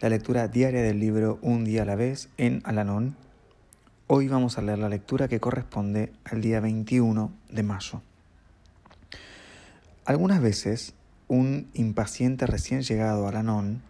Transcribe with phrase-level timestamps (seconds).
[0.00, 3.16] la lectura diaria del libro Un día a la vez en Alanón
[4.08, 8.02] Hoy vamos a leer la lectura que corresponde al día 21 de mayo.
[10.04, 10.94] Algunas veces,
[11.26, 13.82] un impaciente recién llegado a la NON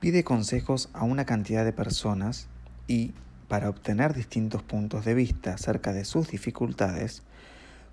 [0.00, 2.48] pide consejos a una cantidad de personas
[2.88, 3.12] y,
[3.46, 7.22] para obtener distintos puntos de vista acerca de sus dificultades,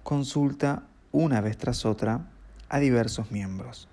[0.02, 2.26] consulta una vez tras otra
[2.70, 3.88] a diversos miembros.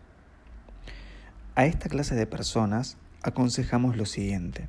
[1.55, 4.69] A esta clase de personas aconsejamos lo siguiente.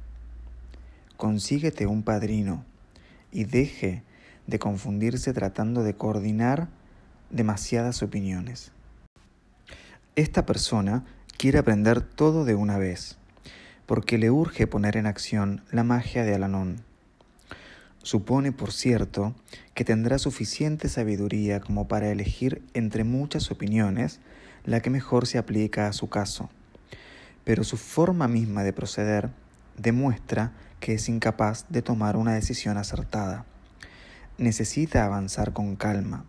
[1.18, 2.66] Consíguete un padrino
[3.32, 4.04] y deje
[4.48, 6.68] de confundirse tratando de coordinar
[7.30, 8.72] demasiadas opiniones.
[10.16, 11.04] Esta persona
[11.38, 13.18] quiere aprender todo de una vez,
[13.86, 16.82] porque le urge poner en acción la magia de Alanón.
[18.04, 19.34] Supone, por cierto,
[19.74, 24.20] que tendrá suficiente sabiduría como para elegir entre muchas opiniones
[24.66, 26.50] la que mejor se aplica a su caso,
[27.44, 29.30] pero su forma misma de proceder
[29.78, 33.46] demuestra que es incapaz de tomar una decisión acertada.
[34.38, 36.26] Necesita avanzar con calma,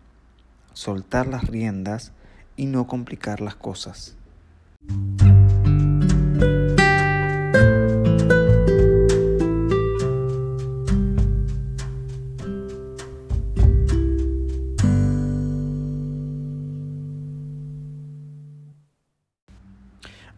[0.73, 2.13] soltar las riendas
[2.55, 4.15] y no complicar las cosas.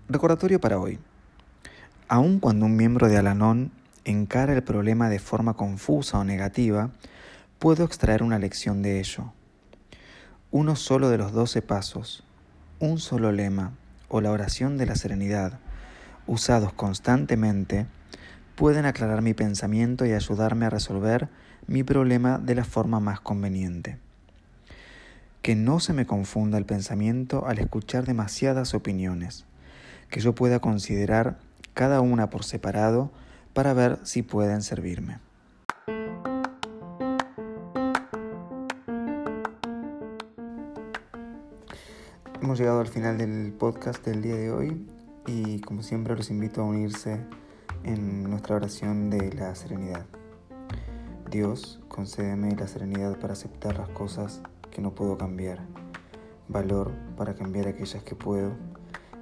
[0.09, 1.00] Recordatorio para hoy.
[2.08, 3.72] Aun cuando un miembro de Alanón
[4.05, 6.91] encara el problema de forma confusa o negativa,
[7.59, 9.33] puedo extraer una lección de ello.
[10.50, 12.23] Uno solo de los doce pasos,
[12.79, 13.73] un solo lema
[14.07, 15.59] o la oración de la serenidad,
[16.25, 17.85] usados constantemente,
[18.56, 21.28] pueden aclarar mi pensamiento y ayudarme a resolver
[21.68, 23.97] mi problema de la forma más conveniente.
[25.41, 29.45] Que no se me confunda el pensamiento al escuchar demasiadas opiniones,
[30.09, 31.40] que yo pueda considerar
[31.73, 33.12] cada una por separado
[33.53, 35.19] para ver si pueden servirme.
[42.41, 44.88] Hemos llegado al final del podcast del día de hoy
[45.25, 47.19] y como siempre los invito a unirse
[47.84, 50.06] en nuestra oración de la serenidad.
[51.29, 54.41] Dios, concédeme la serenidad para aceptar las cosas
[54.72, 55.59] que no puedo cambiar,
[56.47, 58.53] valor para cambiar aquellas que puedo